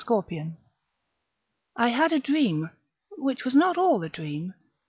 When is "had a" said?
1.89-2.17